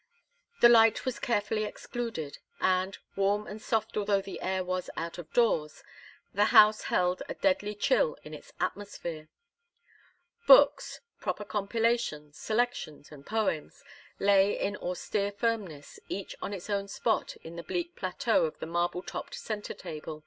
The 0.61 0.67
light 0.67 1.05
was 1.05 1.19
carefully 1.19 1.63
excluded, 1.63 2.39
and, 2.59 2.97
warm 3.15 3.45
and 3.45 3.61
soft 3.61 3.95
although 3.95 4.19
the 4.19 4.41
air 4.41 4.63
was 4.63 4.89
out 4.97 5.19
of 5.19 5.31
doors, 5.31 5.83
the 6.33 6.45
house 6.45 6.85
held 6.85 7.21
a 7.29 7.35
deadly 7.35 7.75
chill 7.75 8.17
in 8.23 8.33
its 8.33 8.51
atmosphere. 8.59 9.29
Books 10.47 11.01
proper 11.19 11.45
compilations, 11.45 12.35
selections, 12.39 13.11
and 13.11 13.23
poems 13.27 13.83
lay 14.17 14.59
in 14.59 14.75
austere 14.77 15.31
firmness, 15.31 15.99
each 16.09 16.35
on 16.41 16.51
its 16.51 16.67
own 16.67 16.87
spot 16.87 17.35
on 17.45 17.55
the 17.55 17.61
bleak 17.61 17.95
plateau 17.95 18.45
of 18.45 18.57
the 18.57 18.65
marble 18.65 19.03
topped 19.03 19.35
centre 19.35 19.75
table. 19.75 20.19